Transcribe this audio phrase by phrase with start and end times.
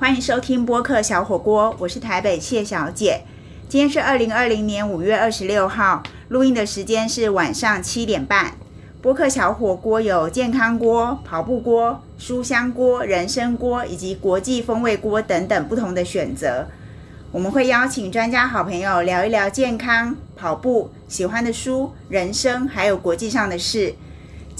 [0.00, 3.20] 欢迎收听播客小火锅，我是台北谢小姐。
[3.68, 8.54] 今天是二零二零年五月二十六号，录音的时间是晚上七点半。
[9.02, 16.66] 播客小火锅有健康锅、跑步锅、书香锅、人参锅以及国际风味锅等等不同的选择。
[17.30, 23.94] 我们会邀请专家好朋友聊一聊健康、跑步、喜欢的书、人生，还有国际上的事。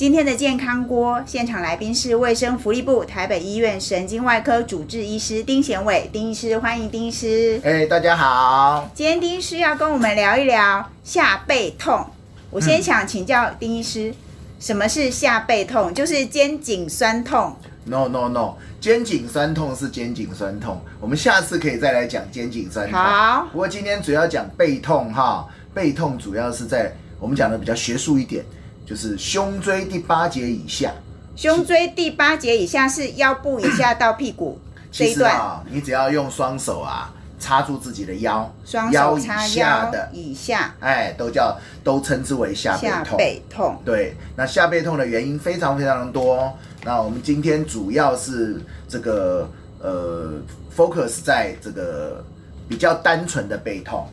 [0.01, 7.61] 今天的健康锅现场来宾是卫生福利部台北医院神经外科主治医师丁贤伟，丁医师，欢迎丁医师。
[7.63, 8.89] 哎，大家好。
[8.94, 12.03] 今天丁医师要跟我们聊一聊下背痛。
[12.49, 14.14] 我先想请教丁医师，
[14.58, 15.93] 什么是下背痛？
[15.93, 17.55] 就是肩颈酸痛。
[17.85, 22.99] No No No，肩颈酸痛是肩颈酸痛，我们下次可以再来讲肩颈酸痛。
[22.99, 28.43] 好不过今天主要讲背痛哈，背痛主要是在我们讲的比较学术一点，
[28.86, 30.93] 就是胸椎第八节以下。
[31.36, 34.61] 胸椎第八节以下是腰部以下到屁股
[34.92, 43.16] 这其一段，实啊，你只要用双手啊插住自己的腰，双手插腰下的，以下哎，都叫都称之为下背下痛。
[43.16, 43.80] 背痛。
[43.84, 46.52] 对，那下背痛的原因非常非常的多。
[46.84, 49.48] 那我们今天主要是这个
[49.80, 50.33] 呃
[50.77, 52.22] ，focus 在这个
[52.68, 54.06] 比较单纯的背痛。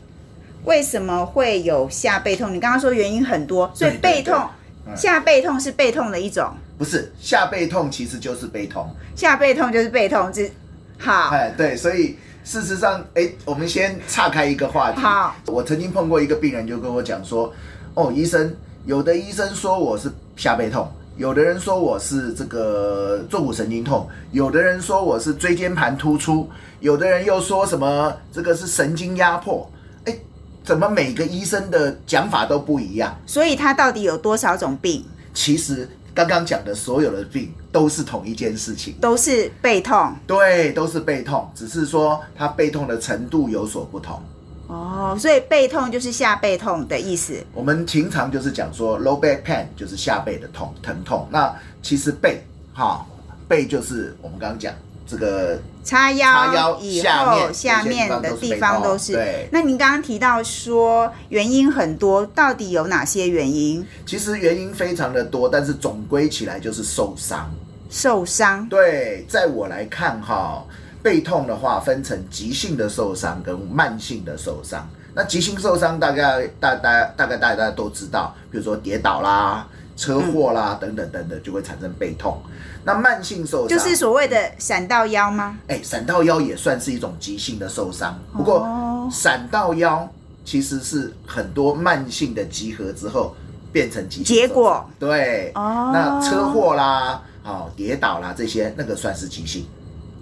[0.64, 2.54] 为什么会有下背痛？
[2.54, 4.34] 你刚刚说原因很多，所以背痛
[4.96, 8.88] 下背痛是背痛的一种，不是下背痛，其实就是背痛。
[9.14, 10.50] 下背痛就是背痛，只
[10.98, 15.00] 好哎，对，所以事实上，哎，我们先岔开一个话题。
[15.00, 17.52] 好，我曾经碰过一个病人，就跟我讲说，
[17.94, 18.54] 哦，医生，
[18.86, 26.48] 有的医生说我是下背痛，有的人说我是这个坐骨神经痛，有的人说我是椎间盘突出，
[26.80, 29.70] 有的人又说什么这个是神经压迫。
[30.68, 33.18] 哎，怎么每个医生的讲法都不一样？
[33.26, 35.02] 所以他到底有多少种病？
[35.32, 38.94] 其实刚刚讲的所有的病都是同一件事情。
[39.00, 44.20] 都是背痛对，都是背痛，只是说它背痛的程度有所不同。
[44.66, 47.42] 哦，所以背痛就是下背痛的意思。
[47.54, 51.50] 我们平常就是讲说 low back pain 就是下背的痛疼痛，那
[51.82, 52.42] 其实背
[52.74, 53.06] 哈
[53.48, 54.74] 背就是我们刚刚讲
[55.06, 59.14] 这个叉腰以下后面下面的地方都是。
[59.14, 63.82] 对那您刚刚提到说原因很多，到底有哪些原因？
[64.04, 67.50] 其实原因非常的多，但是总归起来就是受伤。
[67.88, 70.62] 受伤对，在我来看哈，
[71.02, 74.86] 背痛的话分成急性的受伤跟慢性的受伤。
[75.14, 79.66] 那急性受伤大概大大大概大家都知道，比如说跌倒啦、
[79.98, 82.40] 车祸啦、等等等等，就会产生背痛。
[82.84, 85.58] 那慢性受伤就是所谓的闪到腰吗？
[85.66, 90.08] 哎，闪到腰也算是一种急性的受伤，不过哦闪到腰
[90.44, 93.34] 其实是很多慢性的集合之后
[93.72, 94.88] 变成急性结果。
[95.00, 99.66] 对，哦那车祸啦、哦跌倒啦这些，那个算是急性，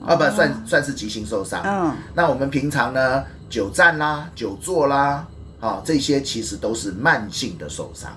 [0.04, 1.60] 啊不算算是急性受伤。
[1.64, 5.26] 嗯，那我们平常呢，久站啦、久坐啦，
[5.60, 8.10] 啊这些其实都是慢性的受伤。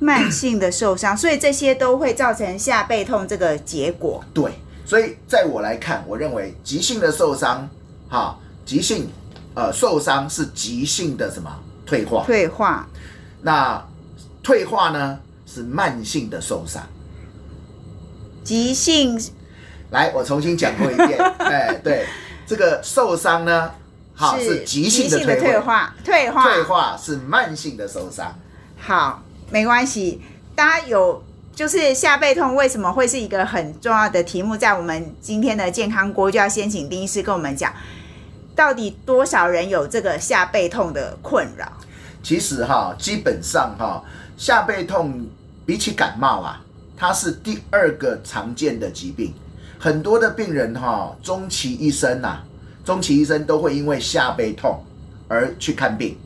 [0.00, 4.22] 慢性的受伤， 所以这些都会造成下背痛这个结果。
[4.34, 4.52] 对，
[4.84, 7.68] 所以在我来看，我认为急性的受伤，
[8.08, 9.08] 哈，急性
[9.54, 11.50] 呃受伤是急性的什么
[11.86, 12.24] 退化？
[12.24, 12.88] 退化
[13.42, 13.86] 那
[14.42, 16.82] 退化呢是慢性的受伤。
[18.42, 19.18] 急性
[19.90, 21.18] 来，我重新讲过一遍。
[21.38, 22.06] 哎，对，
[22.46, 23.70] 这个受伤呢，
[24.14, 28.38] 好是急性的退退化，退化退化是慢性的受伤。
[28.78, 30.20] 好，没关系。
[30.54, 31.22] 大家有
[31.54, 37.72] 就是下背痛为什么会是一个很重要的题目，在我们今天的健康锅就要先请丁医师跟我们讲，
[38.54, 41.66] 到底多少人有这个下背痛的困扰？
[42.22, 44.02] 其实哈，基本上哈，
[44.36, 45.26] 下背痛
[45.66, 46.64] 比起感冒啊，
[46.96, 49.32] 它是第二个常见的疾病。
[49.78, 52.42] 很多的病人哈，终其一生呐、
[52.84, 54.82] 终其一生都会因为下背痛
[55.28, 56.16] 而去看病。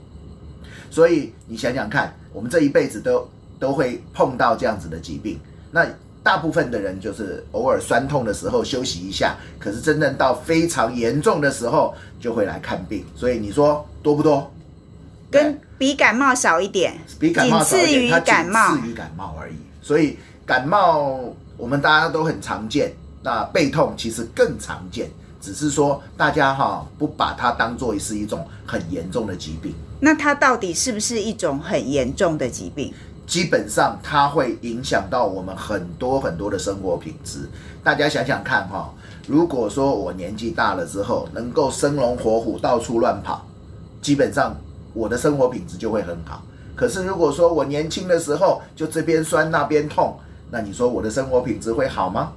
[0.91, 3.29] 所以你想想看，我们这一辈子都
[3.59, 5.41] 都会碰到这样子的疾病。
[5.73, 5.85] 那
[6.23, 13.05] 大部分的人就是偶尔酸痛的时候休息一下，可是真正到非常严重的时候就会来看病。
[13.17, 14.49] 所以你说多不多？
[15.33, 19.57] 跟比感冒少一点，比感冒少一点，仅次于它感冒仅次于感冒而已。
[19.83, 25.11] 所以感冒我们大家都很常见，那背痛其实更常见，
[25.41, 29.75] 只是说大家哈不把它当做是一种很严重的疾病。
[30.01, 32.93] 那它到底是不是一种很严重的疾病？
[33.27, 37.49] 基本上它会影响到我们很多很多的生活品质。
[37.85, 38.93] 大家想想看哈，
[39.27, 43.47] 如果说我年纪大了之后能够生龙活虎到处乱跑，
[44.01, 44.57] 基本上
[44.95, 46.43] 我的生活品质就会很好。
[46.75, 50.17] 可是如果说我年轻的时候就这边酸那边痛，
[50.51, 52.33] 那你说我的生活品质会好吗？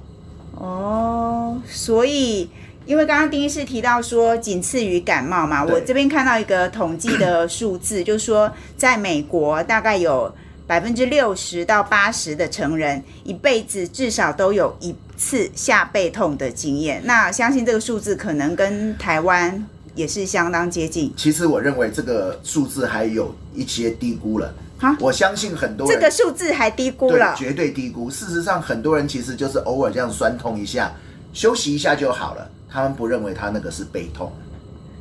[0.56, 2.50] 哦，所以
[2.84, 10.34] 因为刚刚丁医师提到说，仅次于感冒嘛，我这边看到一个统计的数字，就是说，在美国大概有
[10.66, 17.02] 百分之六十到八十的成人一辈子至少都有一次下背痛的经验。
[17.04, 19.64] 那相信这个数字可能跟台湾
[19.94, 21.12] 也是相当接近。
[21.16, 24.96] 其实我认为这个数字还有一些低估了哈。
[24.98, 28.10] 我相信很多人这个数字还低估对了，绝对低估。
[28.10, 30.92] 事实上，很多人其实就是偶尔这样酸痛一下，
[31.32, 32.50] 休息一下就好了。
[32.72, 34.32] 他们不认为他那个是背痛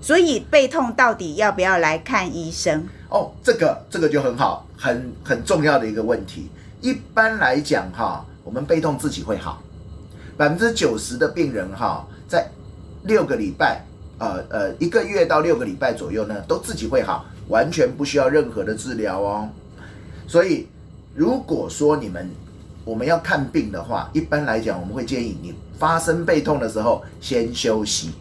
[0.02, 2.84] 所以背痛到底要不要来看医生？
[3.10, 6.50] 哦，这个这个就很好，很很重要的一个问题。
[6.82, 9.62] 一般来讲哈，我们背痛自己会好，
[10.36, 12.50] 百分之九十的病人哈，在
[13.04, 13.86] 六个礼拜，
[14.18, 19.48] 呃呃，一个月到六个礼拜左右呢，都自己会好，完全不需要任何的治疗哦。
[20.28, 20.68] 所以，
[21.14, 22.28] 如果说你们
[22.84, 28.12] 我们要看病的话，一般来讲，我们会建议你发生背痛的时候先休息。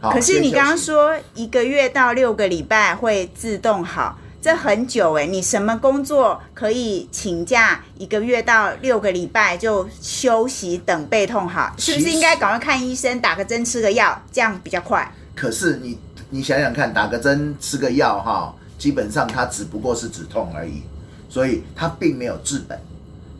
[0.00, 5.26] 好可是你刚刚说一个月到六个礼拜会自动好，这很久哎。
[5.26, 11.72] 你什么工作可以请假一个月到六个礼拜就休息等背痛好？
[11.78, 15.08] 是不是应该赶快看医生，打个针吃个药，这样比较快？
[15.36, 15.96] 可是你
[16.30, 20.82] 你想想看，打个针吃个药哈，基本上它只不过是止痛而已，
[21.28, 22.76] 所以它并没有治本。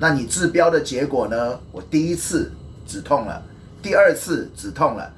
[0.02, 1.60] 那你治标的结果呢？
[1.70, 2.50] 我第一次
[2.84, 3.40] 止痛了，
[3.80, 5.08] 第二次止痛了，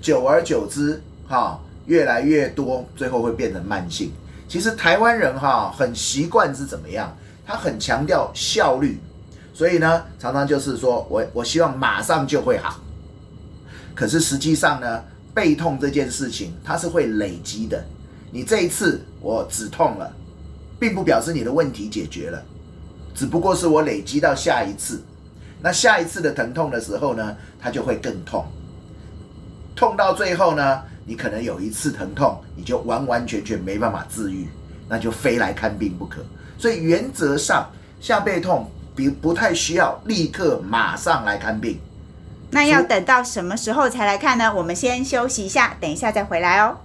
[0.00, 0.98] 久而久之
[1.28, 4.10] 哈，越来越多，最后会变成慢性。
[4.48, 7.14] 其实台湾人哈很习惯是怎么样？
[7.44, 8.98] 他很强调效率，
[9.52, 12.80] 所以呢，常常就是说我我希望马上就会好。
[13.94, 17.84] 可是实际上呢，背痛这件事情它是会累积的。
[18.30, 20.10] 你这一次我止痛了，
[20.80, 22.42] 并不表示你的问题解决了，
[23.14, 25.02] 只不过是我累积到下一次。
[25.60, 28.44] 那下一次的疼痛的时候呢，它就会更痛。
[29.76, 34.48] 痛到最后呢，你可能有一次疼痛，你就完完全全没办法治愈，
[34.88, 36.20] 那就非来看病不可。
[36.58, 37.70] 所以原则上，
[38.00, 41.78] 下背痛比不太需要立刻马上来看病。
[42.50, 44.52] 那要等到什么时候才来看呢？
[44.54, 46.76] 我们先休息一下，等一下再回来哦。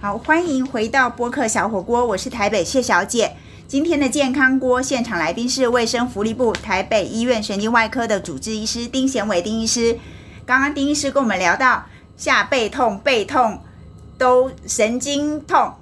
[0.00, 3.36] 好，欢迎回到播客小火锅，我是台北谢小姐。
[3.68, 9.98] 今天的健康锅现场来宾是卫生福利部台北医院神经外科的主治医师丁贤伟丁医师。
[10.44, 11.86] 刚刚丁医师跟我们聊到
[12.16, 13.62] 下背痛、背痛
[14.18, 15.72] 都神经痛、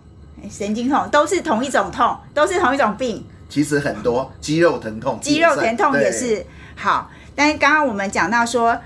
[0.48, 3.24] 神经痛都是同一种痛，都是同一种病。
[3.48, 8.78] 其实很多肌肉疼痛、肌肉疼痛也是好，但是刚刚我们讲到说，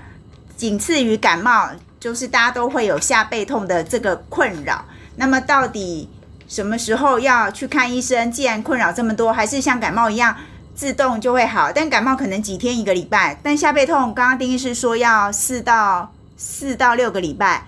[0.57, 1.69] 仅次于感冒，
[1.99, 4.83] 就是大家都会有下背痛的这个困扰。
[5.17, 6.09] 那么到底
[6.47, 8.31] 什么时候要去看医生？
[8.31, 10.35] 既然困扰这么多，还是像感冒一样
[10.75, 11.71] 自动就会好？
[11.73, 17.65] 但感冒可能几天一个礼拜，但下背痛刚刚丁医师说要四到四到六个礼拜，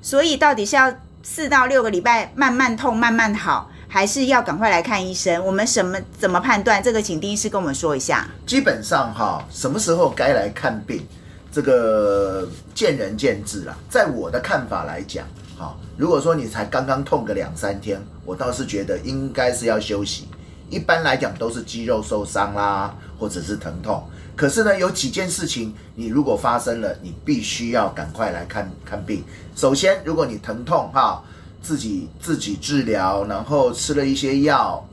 [0.00, 0.92] 所以到底是要
[1.22, 5.44] 四到六个礼拜慢慢痛慢慢好，还是要赶快来看医生？
[5.44, 6.82] 我们什么怎么判断？
[6.82, 8.26] 这个请丁医师跟我们说一下。
[8.46, 11.06] 基本上哈，什么时候该来看病，
[11.52, 13.76] 这个见仁见智啦。
[13.90, 15.26] 在我的看法来讲，
[15.96, 20.26] 如果说你才刚刚痛个两三天，我倒是觉得应该是要休息。
[20.70, 24.02] 一般来讲都是肌肉受伤啦，或者是疼痛。
[24.34, 29.22] 可是呢，有几件事情你如果发生了，你必须要赶快来看看病。
[29.54, 31.22] 首先，如果你疼痛哈，
[31.62, 34.84] 自己自己治疗，然后吃了一些药，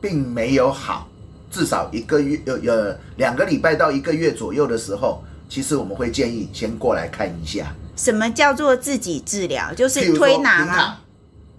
[0.00, 1.06] 并没有好，
[1.50, 9.74] 至少一个月有有两个礼拜到一个月左右的时候，其实我们会建议先过来看一下，什么叫做自己治疗？
[9.74, 10.96] 就是推拿平躺吗？，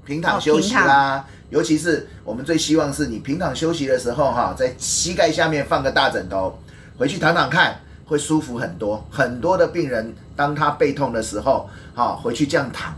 [0.03, 1.23] 平躺哦休息啦。
[1.51, 6.57] 尤其是我们最希望是你平躺休息的时候哈，在膝盖下面放个大枕头，
[6.97, 9.05] 回去躺躺看，会舒服很多。
[9.11, 12.95] 很多的病人当他背痛的时候，哈，回去这样躺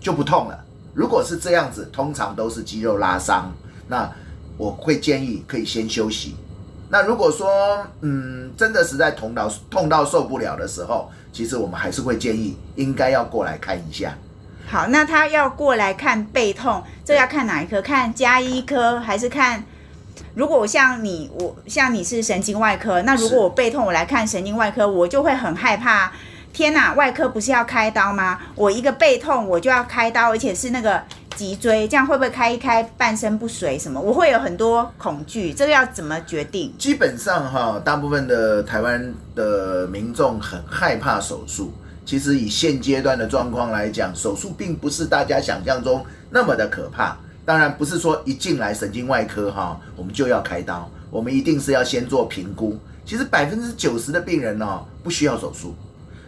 [0.00, 0.64] 就不痛了。
[0.94, 3.52] 如果是这样子，通常都是肌肉拉伤，
[3.86, 4.10] 那
[4.56, 6.34] 我会建议可以先休息。
[6.88, 14.14] 那如果说嗯真的实在痛到痛到受不了的时候，其实我们还是会建议应该要过来看一下。
[14.66, 17.82] 好，那他要过来看背痛，这要看哪一科？
[17.82, 19.64] 看加医科还是看？
[20.36, 26.12] 如果我像你，我像你是神经外科，那如果我背痛，我来看神经外科，我就会很害怕。
[26.52, 28.38] 天哪，外科不是要开刀吗？
[28.54, 31.02] 我一个背痛我就要开刀，而且是那个
[31.36, 34.00] 脊椎，这样会不会开一开半身不遂什么？
[34.00, 36.72] 我会有很多恐惧，这个要怎么决定？
[36.78, 41.72] 基本上哈，大部分的台湾的民众很害怕手术。
[42.06, 47.16] 其实以现阶段的状况来讲，手术并不是大家想象中那么的可怕。
[47.46, 52.78] 当然不是说一进来神经外科哈，我们就要开刀，我们一定是要先做评估。
[53.06, 55.74] 其实百分之九十的病人呢、不需要手术，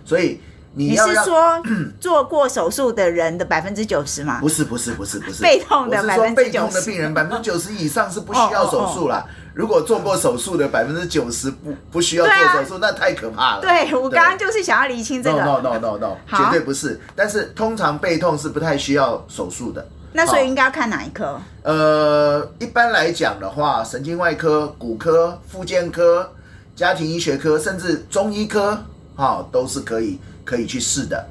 [0.04, 0.40] 所以
[0.76, 1.61] 你是说
[1.99, 4.38] 做过手术的人的百分之九十吗？
[4.40, 9.25] 不是不是不是不是背痛的我是说90%背痛的病人百分之九十以上是不需要手术啦。
[9.54, 13.62] 如果做过手术的百分之九十不不需要做手术，那太可怕了。
[13.62, 15.42] 对我刚刚就是想要厘清这 no 个。
[15.45, 17.00] no no no no，好绝对不是。
[17.14, 19.87] 但是通常背痛是不太需要手术的。
[20.12, 21.40] 那所以好应该要看哪一科？
[21.62, 26.30] 呃，一般来讲的话，神经外科、骨科、复健科、
[26.75, 28.78] 家庭医学科，甚至中医科，
[29.14, 31.28] 哈、都是可以可以去试的。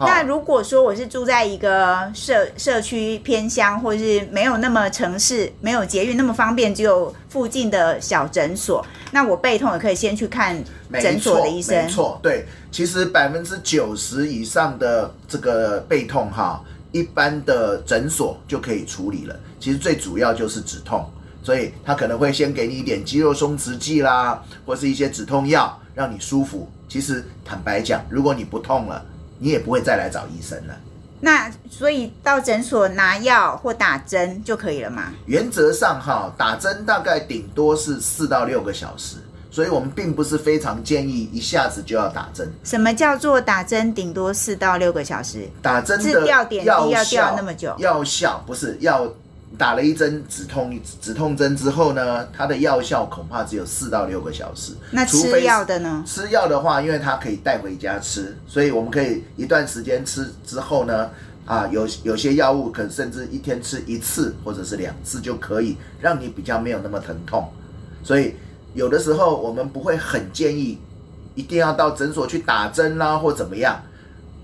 [0.00, 10.56] 那如果说我是住在一个社社区偏乡，或者是没有那么城市、没有捷运那么方便，只有附近的小诊所，那我背痛也可以先去看
[11.00, 11.90] 诊所的医生没。
[11.90, 19.34] 错，对，其实百分之九十以上的这个背痛哈，一般的诊所就可以处理了。
[19.58, 21.04] 其实最主要就是止痛，
[21.42, 26.70] 所以他可能会先给你一点肌肉松弛剂啦，或是一些止痛药，让你舒服。
[26.88, 29.04] 其实坦白讲，如果你不痛了，
[29.40, 30.74] 你也不会再来找医生了。
[31.20, 35.12] 那所以到诊所拿药或打针就可以了嘛？
[35.26, 39.16] 原则上哈，打针大概顶多是四到六个小时，
[39.50, 42.48] 所以我们并不是非常建议一下子就要打针。
[42.62, 45.48] 什么叫做打针顶多四到六个小时？
[45.60, 49.12] 打针治的药点滴要药效掉那么久药效不是要
[49.56, 54.72] 打了一针止痛止痛针之后呢，它的药效恐怕只有四到六个小时。
[54.90, 56.04] 那吃药的呢？
[56.06, 61.10] 吃药的话，因为它可以带回家吃，所以我们可以一段时间吃之后呢，
[61.46, 67.48] 啊，有有些药物可能甚至一天吃一次或者是两次就可以让你比较没有那么疼痛。
[68.04, 68.34] 所以
[68.74, 70.78] 有的时候我们不会很建议
[71.34, 73.80] 一定要到诊所去打针啦或怎么样。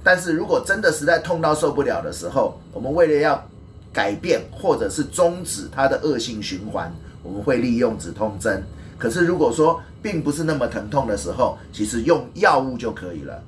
[0.03, 3.49] 但是如果真的实在痛到受不了的时候，我们为了要
[3.95, 8.63] 改变或者是终止它的恶性循环，我们会利用止痛针。
[8.99, 13.43] 可是如果说并不是那么疼痛的时候，其实用药物就可以了。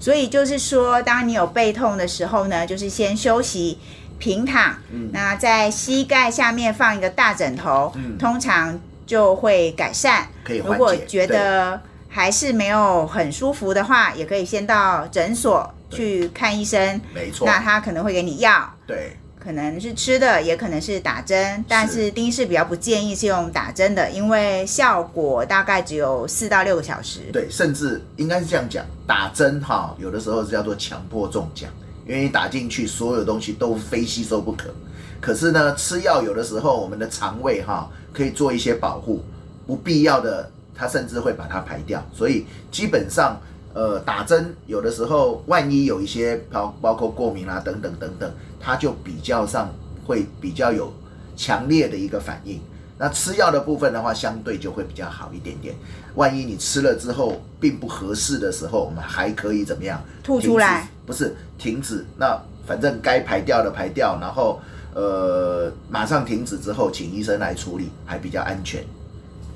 [0.00, 3.78] 所以就是说，当你有背痛的时候呢，就是先休息。
[4.16, 10.28] 平躺，嗯那在膝盖下面放一个大枕头，嗯通常就会改善。
[10.64, 11.78] 如果觉得
[12.08, 17.00] 还是没有很舒服的话，也可以先到诊所去看医生。
[17.12, 27.20] 没错，那他可能会给你药，对可能是吃的，也可能是打针，但是丁医师比较不建议是用打针的，因为效果大概只有四到六个小时。
[27.30, 31.68] 对，甚至应该是这样讲，打针哈，有的时候是叫做强迫中奖，
[32.06, 34.74] 因为你打进去所有东西都非吸收不可。
[35.20, 39.22] 可是呢，吃药有的时候我们的肠胃哈可以做一些保护，
[39.66, 42.02] 不必要的它甚至会把它排掉。
[42.14, 43.38] 所以基本上，
[43.74, 49.68] 呃，打针有的时候万一有一些包包括过敏啊等等等等，它就比较上
[50.06, 50.92] 会比较有
[51.36, 52.60] 强烈的一个反应。
[52.96, 55.74] 那吃药的部分的话，相对就会比较好一点点。
[56.14, 60.00] 万一你吃了之后并不合适的时候，我们还可以怎么样？
[60.22, 60.88] 吐出来？
[61.04, 64.60] 不是停止，那反正该排掉的排掉，然后
[64.94, 68.84] 呃马上停止之后，请医生来处理，还比较安全。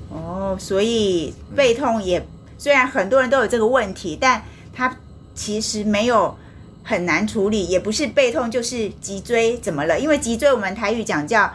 [0.09, 2.21] 哦，所以背痛也、
[2.59, 4.95] 虽然很多人都有这个问题，但它
[5.33, 6.37] 其实没有
[6.83, 9.99] 很难处理，也不是背痛就是脊椎怎么了？
[9.99, 11.51] 因为脊椎我们台语讲叫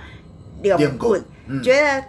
[0.62, 1.16] 扭练骨
[1.62, 2.02] 觉得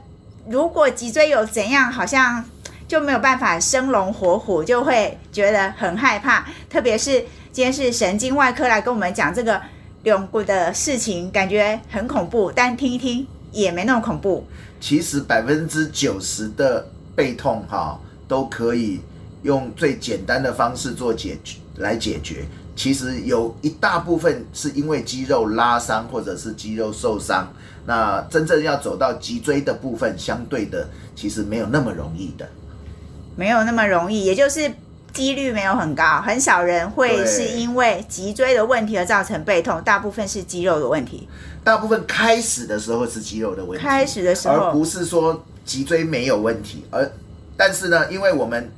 [0.47, 2.43] 如果脊椎有怎样，好像
[2.87, 6.47] 就没有办法生龙活虎，就会觉得很害怕。
[6.69, 7.19] 特别是
[7.51, 9.61] 今天是神经外科来跟我们讲这个
[10.03, 14.47] 扭骨的事情，感觉很恐怖，但听一听也没那么恐怖。
[14.79, 18.99] 其实百分之九十的背痛哈、都可以
[19.43, 22.45] 用最简单的方式做解决来解决。
[22.75, 27.47] 其实有一大部分是因为肌肉拉伤或者是肌肉受伤，
[27.85, 32.45] 那真正要走到脊椎的部分，相对的其实没有那么容易的。
[33.37, 34.69] 没有那么容易，也就是
[35.13, 41.29] 几率没有很高，很少人会是因为脊椎的问题而造成背痛，大部分是肌肉的问题。
[41.63, 47.09] 大部分开始的时候是肌肉的问题，开始的时候，而不是说脊椎没有问题，而
[47.57, 48.69] 但是呢，因为我们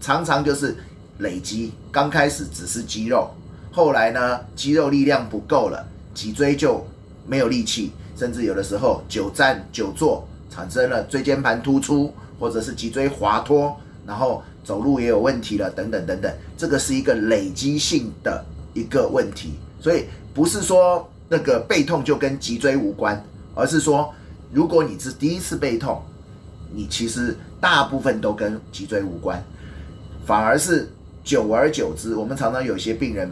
[0.00, 0.76] 常常就是
[1.18, 3.30] 累积，刚开始只是肌肉，
[3.72, 6.86] 后来呢肌肉力量不够了，脊椎就
[7.26, 18.44] 没有力气，甚至有的时候久站久坐产生了椎间盘突出，或者是脊椎滑脱，然后走路也有问题了，等等等等，这个是一个累积性的
[18.74, 20.04] 一个问题，所以
[20.34, 23.22] 不是说那个背痛就跟脊椎无关，
[23.54, 24.14] 而是说
[24.52, 26.02] 如果你是第一次背痛，
[26.72, 29.42] 你其实大部分都跟脊椎无关，
[30.24, 30.88] 反而是
[31.24, 33.28] 久而久之，我们常常有些病人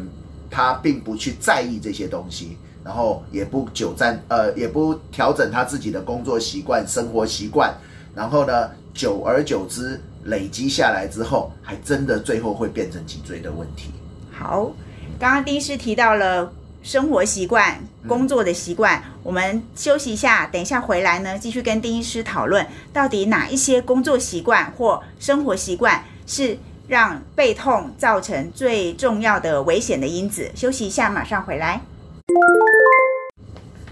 [0.51, 7.75] 他并不去在意这些东西，然后也不久站呃也不调整他自己的工作习惯、生活习惯，
[8.15, 13.91] 然后呢，久而久之累积下来之后，还真的最后会变成脊椎的问题。
[14.33, 14.73] 好，
[15.19, 16.53] 刚刚丁医师提到了
[16.87, 17.77] 生活习惯、
[18.07, 30.49] 工作的习惯，我们休息一下，等一下回来呢，继续跟丁医师讨论，到底哪一些工作习惯或生活习惯是让背痛造成最重要的危险的因子。
[30.55, 31.81] 休息一下，马上回来。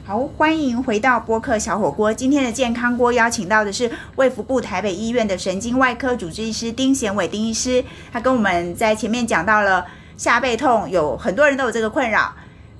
[0.04, 2.14] 好，欢迎回到播客小火锅。
[2.14, 9.84] 今天的健康锅邀请到的是卫福部台北医院的神经外科主治医师丁贤伟丁医师，他跟我们在前面讲到了
[10.16, 12.32] 下背痛，有很多人都有这个困扰，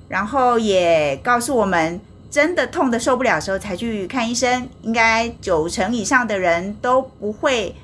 [0.07, 7.75] 然后也告诉我们，真的痛的受不了的时候才去看医生，应该九成以上的人都不会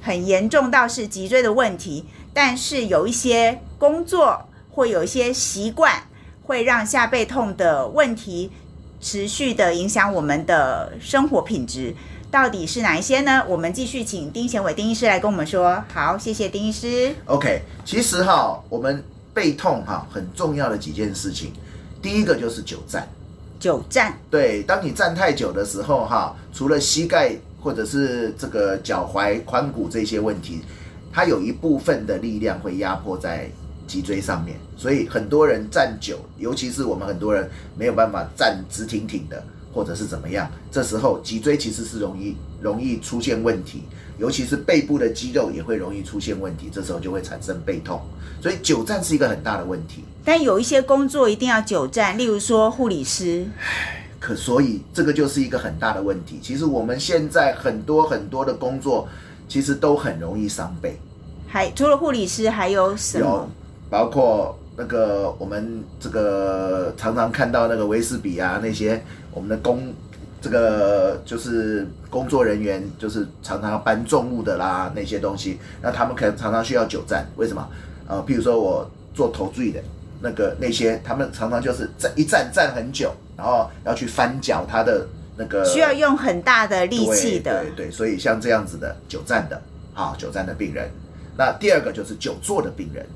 [0.00, 6.04] 很严重到是脊椎的问题，但是有一些工作或有一些习惯
[6.44, 8.50] 会让下背痛的问题。
[9.04, 11.92] 持续的影响我们的生活品质，
[12.30, 13.44] 到底是哪一些呢？
[13.48, 15.82] 我们继续请丁贤伟丁医师来跟我们说。
[15.92, 17.12] 好，谢谢丁医师。
[17.26, 19.02] OK，其实哈，我们
[19.34, 21.52] 背痛哈很重要的几件事情，
[22.00, 23.08] 第一个就是久站。
[23.58, 30.60] 久站，对，当你站太久的时候哈，除了膝盖或者是这个脚踝、髋骨这些问题，
[31.12, 33.48] 它有一部分的力量会压迫在
[33.86, 37.48] 脊椎上面，所以很多人站久，尤其是我们很多人
[37.78, 39.40] 没有办法站直挺挺的，
[39.72, 43.82] 或者是怎么样，这时候脊椎其实是容易容易出现问题，
[44.18, 48.00] 尤其是背部的肌肉也会容易出现问题，这时候就会产生背痛，
[48.40, 50.04] 所以久站是一个很大的问题。
[50.24, 53.46] 但有一些工作一定要久站，例如说护理师。
[54.20, 56.38] 可所以这个就是一个很大的问题。
[56.40, 59.08] 其实我们现在很多很多的工作，
[59.48, 60.96] 其实都很容易伤背。
[61.48, 63.48] 还除了护理师，还有什有么？
[63.90, 69.02] 包括那个我们这个常常看到那个威斯比啊那些
[69.32, 69.92] 我们的工
[70.42, 77.66] 这个就是工作人员，就是常常要搬重物的啦那些东西，那他们可能常常需要久站，为什么？
[78.08, 79.80] 呃，譬如说我做头坠的
[80.20, 89.62] 那个那些，他们常常就是站一站站很久，然后要去翻搅他的那个需要用很大的力气的对对对，所以像这样子的久站的
[89.94, 90.90] 啊，久站的病人。
[91.38, 93.06] 那第二个就是久坐的病人，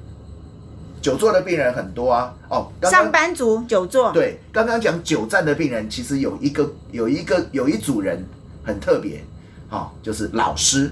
[1.00, 2.34] 久坐的病人很多啊。
[2.48, 8.24] 哦，刚刚上班族久坐，对，刚刚讲久站的病人，其实有一个有一个有一组人
[8.64, 9.22] 很特别，
[9.68, 10.90] 好、就是老师，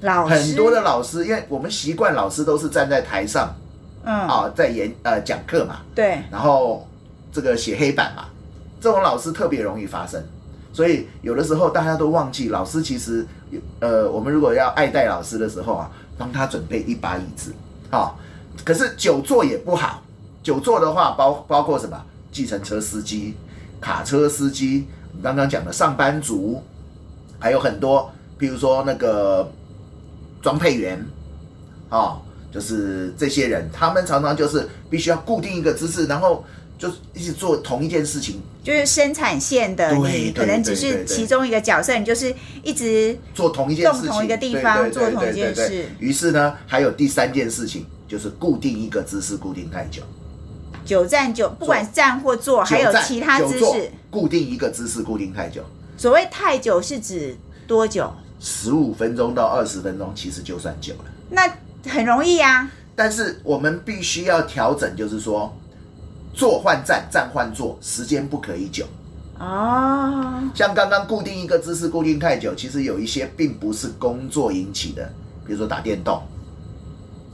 [0.00, 0.34] 老师。
[0.34, 3.54] 很多的老师，因为我们习惯老师都是站在台上
[4.04, 6.86] 嗯，啊，在演呃讲课嘛，对，然后
[7.32, 8.26] 这个写黑板嘛，
[8.80, 10.22] 这种老师特别容易发生。
[10.72, 13.26] 所以有的时候大家都忘记，老师其实
[13.80, 17.52] 呃，我们如果要爱戴老师的时候啊，帮他准备一把椅子，
[17.90, 18.14] 啊、
[18.64, 20.02] 可是久坐也不好，
[20.42, 22.00] 久坐的话包包括什么？
[22.32, 23.34] 计程车司机、
[23.80, 26.62] 卡车司机，我们刚刚讲的上班族，
[27.38, 29.50] 还有很多，比如说那个
[30.42, 31.02] 装配员，
[31.88, 32.20] 啊、
[32.52, 36.44] 就是这些人，他们常常就是必须要固定一个姿势，然后
[36.78, 45.86] 就一直做同一件事情，就是生产线的，对你可能只是其中一个角色，你就是一直做同一件事情，动同一个地方做同一件事。
[45.98, 50.02] 于是呢，还有第三件事情，就是固定一个姿势，固定太久。
[50.84, 53.90] 久站久，不管站或坐，还有其他姿势。
[54.10, 55.62] 固定一个姿势，固定太久，
[55.96, 58.12] 所谓太久是指多久？
[58.38, 61.04] 十五分钟到二十分钟，其实就算久了。
[61.30, 61.42] 那
[61.90, 65.52] 很容易呀、但是我们必须要调整，就是说，
[66.32, 68.86] 坐换站，站换坐，时间不可以久。
[69.38, 75.12] 哦，像刚刚固定一个姿势固定太久，其实有一些并不是工作引起的，
[75.44, 76.22] 比如说打电动、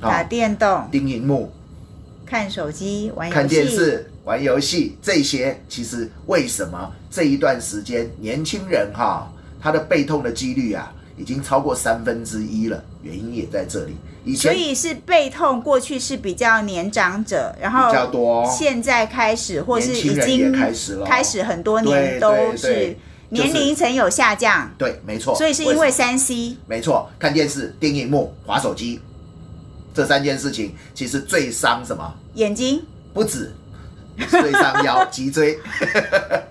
[0.03, 1.53] 打啊、电动、盯荧幕、
[2.27, 6.93] 看手机、玩游戏、看电视、玩游戏这些，其实为什么？
[7.09, 12.83] 这一段时间年轻人哈，他的背痛的几率啊，已经超过三分之一了？
[13.03, 13.95] 原因也在这里。
[14.25, 18.49] 以前所以是背痛，过去是比较年长者，然后比较多。
[18.51, 21.07] 现在开始或是已经开始了。
[21.07, 22.97] 开始很多年都是
[23.29, 25.35] 年龄层有下降，对，没错。
[25.35, 29.01] 所以是因为三 C 没错，看电视、盯荧幕、划手机
[29.95, 32.15] 这三件事情，其实最伤什么？
[32.35, 33.53] 眼睛不止
[34.31, 35.59] 最伤腰、 脊椎。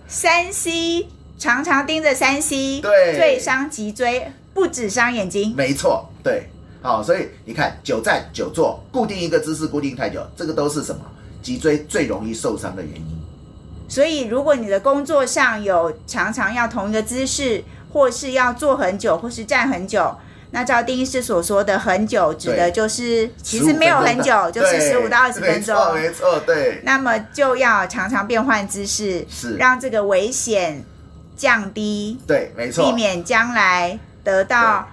[0.08, 5.56] 三 C 常常盯着三 C，对最伤脊椎，不止伤眼睛。
[5.56, 6.50] 没错，对，
[6.82, 11.02] 好，所以你看，久站、久坐，固定一个姿势，固定太久，这个都是什么？
[11.42, 13.22] 脊椎最容易受伤的原因。
[13.90, 20.16] 所以，如果你的工作上有常常要同一个姿势，或是要坐很久，或是站很久，
[20.52, 25.76] 那照丁医师所说的很久，指的就是其实没有很久，就是十五到二十分钟。
[25.76, 29.56] 没错，没错，对，那么就要常常变换姿势，是。
[29.56, 30.84] 让这个危险
[31.38, 34.88] 降低，对，没错，避免将来得到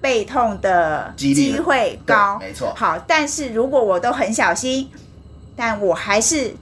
[0.00, 2.38] 背痛的机会高。
[2.40, 2.74] 没错。
[2.76, 4.90] 好，但是如果我都很小心，
[5.54, 6.52] 但我还是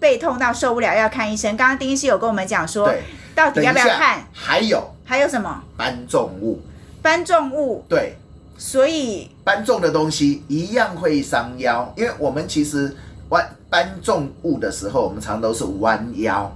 [0.00, 1.56] 背痛到受不了要看医生。
[1.56, 2.92] 刚刚丁医师有跟我们讲说，
[3.36, 4.26] 到底要不要看？
[4.32, 5.62] 还有还有什么？
[5.76, 6.60] 搬重物，
[7.02, 7.84] 搬重物？
[7.88, 8.16] 对，
[8.58, 12.94] 所以搬重的东西一样会伤腰，因为我们其实
[13.30, 16.50] 弯搬重物的时候，我们常都是弯腰，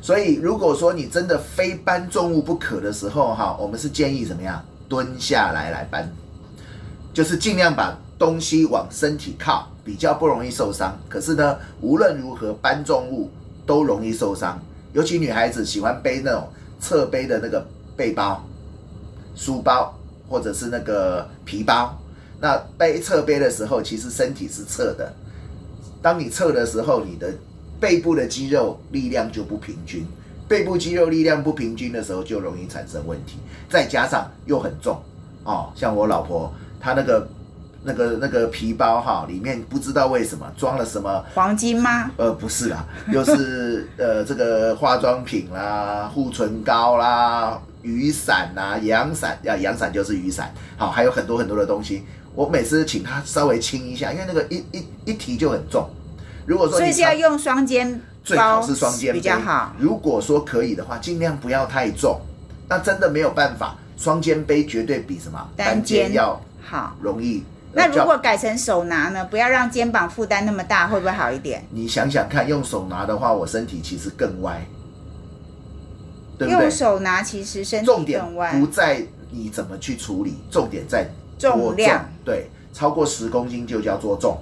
[0.00, 6.10] 所以如果说你真的非搬重物不可的时候，哈，我们是建议怎么样蹲下来来搬，
[7.12, 10.98] 就是尽量把东西往身体靠，比较不容易受伤。
[11.08, 13.30] 可是呢，无论如何搬重物
[13.66, 14.58] 都容易受伤，
[14.94, 16.48] 尤其女孩子喜欢背那种
[16.80, 18.42] 侧背的那个背包、
[19.36, 19.96] 书包
[20.28, 21.96] 或者是那个皮包。
[22.40, 25.12] 那背侧背的时候，其实身体是侧的。
[26.02, 27.32] 当你侧的时候，你的
[27.80, 30.06] 背部的肌肉力量就不平均，
[30.46, 33.38] 背部肌肉力量不平均的时候，就容易产生问题。
[33.68, 35.00] 再加上又很重
[35.44, 37.28] 哦，像我老婆她那个
[37.82, 42.10] 那个那个皮包哈，里面不知道为什么装了什么黄金吗？
[42.16, 52.02] 呃，不是啦，又是呃这个化妆品啦、护唇膏啦、雨伞啊、阳伞啊，阳伞就是雨伞，好，还有很多很多的东西。
[52.34, 55.88] 我每次请他稍微轻一下，因为那个一一一提就很重。
[56.44, 59.72] 如果说你所以是要用双肩最好包是双肩比较好。
[59.78, 62.20] 如果说可以的话，尽量不要太重。
[62.68, 66.96] 那真的没有办法，双肩背绝对比什么单肩要好。
[67.00, 67.44] 容易。
[67.72, 69.24] 那如果改成手拿呢？
[69.26, 71.62] 不要让肩膀负担那么大，会不会好一点？
[71.70, 74.60] 你想想看，用手拿的话，我身体其实更歪，
[76.38, 76.70] 对不对用？
[76.70, 78.22] 手拿其实身重点
[78.60, 82.08] 不，在你怎么去处理，重点在多重量。
[82.24, 84.38] 对，超过十公斤就叫做重。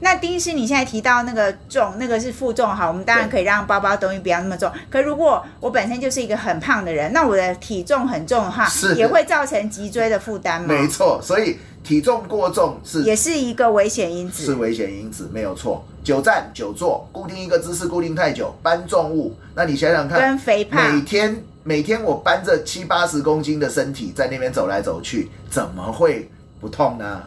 [0.00, 4.70] 那丁医师，你现在提到那个重，那个是负重哈，我们当然可以让包包东西不要那么重。
[4.90, 10.68] 可如果我本身就是一个很胖的人，那我的体重很重的话，是也会造成脊椎的负担吗？
[10.68, 14.44] 没错，所以体重过重是也是一个危险因子。
[14.44, 15.84] 是危险因子，没有错。
[16.04, 26.30] 久站久坐，固定一个姿势，固定太久，搬重物，那你想想看，跟肥胖每，天每天我搬着七八十公斤的身体在那边走来走去，怎么会
[26.60, 27.22] 不痛呢？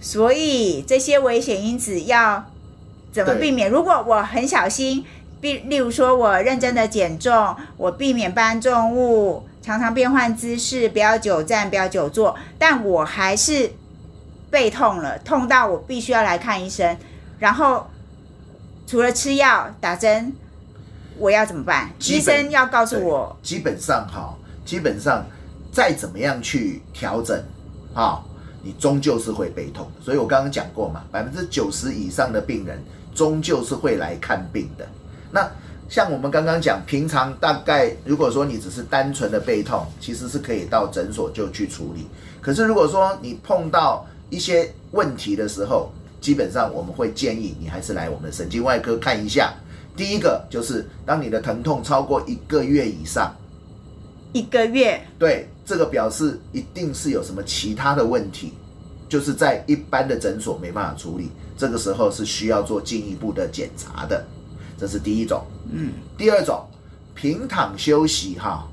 [0.00, 2.44] 所以这些危险因子要
[3.12, 3.70] 怎么避免？
[3.70, 5.04] 如果我很小心，
[5.40, 13.72] 例例如说我认真的减重，我避免搬重物，常常变换姿势，不要久站，不要久坐，但我还是
[14.50, 16.96] 背痛了，痛到我必须要来看医生，
[17.38, 17.86] 然后
[18.86, 20.34] 除了吃药打针，
[21.18, 21.90] 我要怎么办？
[22.00, 25.24] 医生要告诉我，基本上哈，基本上
[25.72, 27.42] 再怎么样去调整，
[27.94, 28.22] 哈，
[28.64, 29.86] 你终究是会背痛。
[30.02, 32.82] 所以我刚刚讲过嘛，百分之九十以上的病人
[33.14, 34.86] 终究是会来看病的。
[35.30, 35.48] 那
[35.88, 42.06] 像我们刚刚讲，平常大概如果说你只是单纯的背痛，其实是可以到诊所就去处理。
[42.40, 49.52] 可是如果说你碰到一些问题的时候，基本上我们会建议你还是来我们的神经外科看一下。
[49.94, 53.32] 第一个就是当你的疼痛超过一个月以上，
[54.34, 58.52] 一个月对，这个表示一定是有什么其他的问题，
[59.08, 64.24] 就是在一般的诊所没办法处理，这个时候是需要做进一步的检查的，
[64.76, 65.40] 这是第一种。
[65.70, 66.66] 嗯，第二种，
[67.14, 68.68] 平躺休息哈，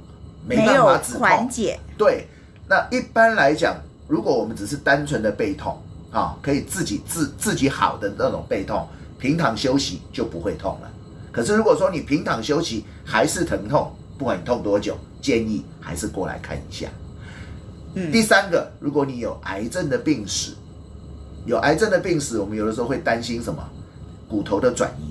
[0.47, 1.21] 没办法止痛。
[1.21, 2.26] 缓解，对，
[2.67, 5.80] 那一般来讲，如果我们只是单纯的背痛，
[6.12, 8.88] 啊，可以自己自自己好的那种背痛，
[9.19, 10.91] 平躺休息就不会痛了。
[11.32, 16.89] 可是如果说你平躺休息还是疼痛，不管你痛多久，建议还是过来看一下。
[17.93, 20.53] 嗯，第三个，如果你有癌症的病史，
[21.45, 23.62] 有癌症的病史，我们有的时候会担心什么？
[24.27, 25.11] 骨头的转移。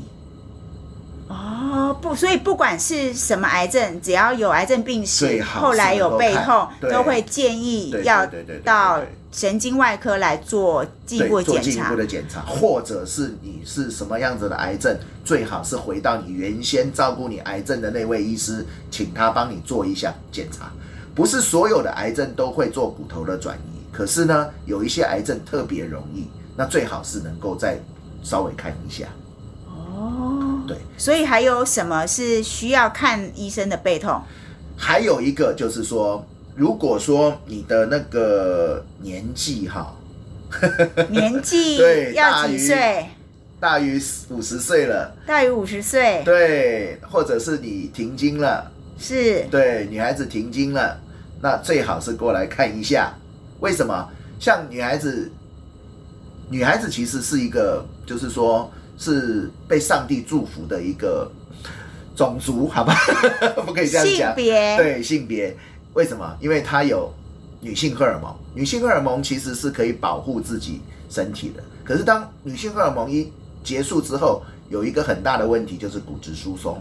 [1.31, 8.29] 哦，不，所以不管是什么癌症，只要有癌症病史后来有背痛能够看，对都会建议要
[8.65, 11.97] 到神经外科来做进一步检查做进一步。
[11.97, 20.73] 的检查，或者是你是什么样子的癌症，最好是回到你原先照顾你癌症的那位医师，请他帮你做一下检查。
[21.15, 27.79] 不是所有的癌症都会做骨头的转移，可是呢，有一些癌症特别容易，那最好是能够再
[28.25, 29.07] 稍微看一下。
[29.69, 34.23] 哦，对，所以还有什么是需要看医生的背痛？
[34.77, 39.95] 还有一个就是说，如果说你的那个年纪哈，
[41.11, 43.07] 年纪对要几岁？
[43.61, 48.73] 大于五十岁了，大于五十岁，对，或者是你停经了。
[48.99, 50.99] 是对，女孩子停经了，
[51.43, 53.13] 那最好是过来看一下。
[53.61, 54.09] 为什么？
[54.39, 55.31] 像女孩子，
[56.49, 61.29] 女孩子其实是一个，就是说是被上帝祝福的一个
[62.15, 62.95] 种族，好吧？
[63.65, 64.35] 不可以这样讲性讲。
[64.37, 65.57] 别，对性别，
[65.95, 66.37] 为什么？
[66.39, 67.11] 因为它有
[67.61, 71.63] 女性荷尔蒙，女性荷尔蒙其实是可以保护自己身体的。
[71.83, 73.33] 可是当女性荷尔蒙一
[73.65, 76.79] 结束之后，有一个很大的问题就是骨质疏松。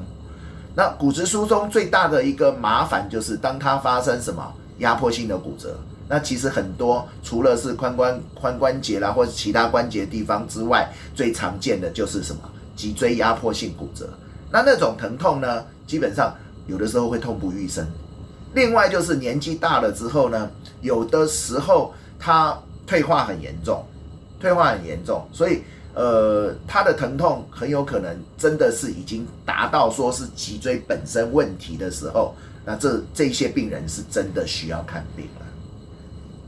[0.75, 12.41] 那骨质疏松最大的一个麻烦就是，当它发生什么压迫性的骨折，那其实很多除了是髋关髋关节啦，或者其他关节地方之外，最常见的就是什么
[12.75, 14.09] 脊椎压迫性骨折。
[14.51, 17.87] 那那种疼痛呢，基本上有的时候会痛不欲生。
[18.55, 20.49] 另外就是年纪大了之后呢，
[20.81, 23.85] 有的时候它退化很严重，
[24.39, 25.61] 退化很严重，所以。
[25.95, 35.45] 呃，他的疼痛很有可能真的是已经达到说是脊椎本身问题的时候，那这这些病人是真的需要看病了。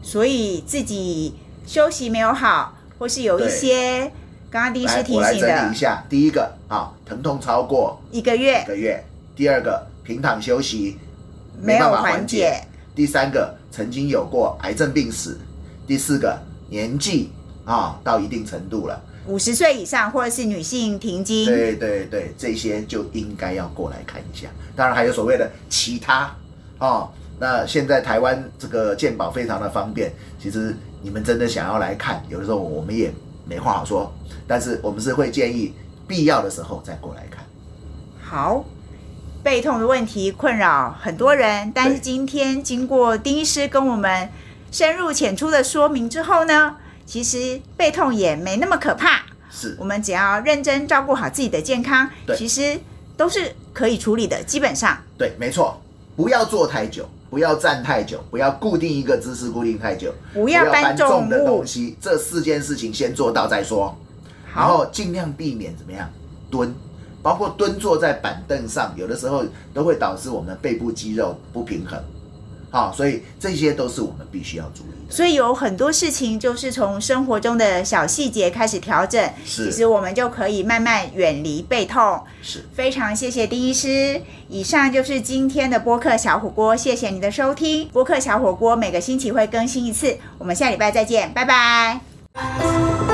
[0.02, 1.36] 所以自己
[1.66, 4.12] 休息没有好，或是有一些
[4.50, 9.04] 刚刚第一师提醒的，一下，第一个啊，疼痛超过一个月，一个月；
[9.36, 10.98] 第二个，平躺休息
[11.62, 12.64] 没有缓解；
[12.96, 15.38] 第三个，曾经有过癌症病史；
[15.88, 16.38] 第四个，
[16.70, 17.30] 年纪
[17.64, 19.02] 啊到一定程度了。
[19.28, 24.48] 五十岁以上或者是女性停经，对对对，这些就应该要过来看一下。
[24.76, 26.36] 当然还有所谓的其他
[26.80, 27.08] 哦。
[27.42, 33.12] 那现在台湾这个鉴宝非常的方便，其实你们真的想要来看，有的时候我们也
[33.48, 34.14] 没话好说。
[34.48, 35.74] 但是我们是会建议
[36.08, 37.44] 必要的时候再过来看。
[38.22, 38.64] 好，
[39.42, 44.30] 背痛的问题困扰很多人，但是今天经过丁医师跟我们
[44.72, 46.76] 深入浅出的说明之后呢？
[47.08, 52.80] 其实背痛也没那么可怕，是我们只要认真照顾好自己的健康，其实
[53.18, 54.44] 都是可以处理的。
[54.44, 55.82] 基本上，对，没错，
[56.16, 63.98] 不要坐太久，不要站太久，不要固定一个姿势固定太久，不要搬重的东西，这四件事情先做到再说。
[64.54, 66.10] 然后尽量避免怎么样
[66.50, 66.76] 蹲，
[67.24, 71.98] 包括蹲坐在板凳上，有的时候都会导致我们背部肌肉不平衡。
[72.72, 75.14] 好，所以这些都是我们必须要注意的。
[75.14, 82.18] 所以有很多事情就是从生活中的小细节开始调整，其实我们就可以慢慢远离背痛。
[82.42, 84.22] 是，非常谢谢丁医师。
[84.48, 87.90] 以上就是今天的播客小火锅，谢谢你的收听。
[87.90, 93.11] 播客小火锅每个星期会更新一次，我们下礼拜再见，拜拜。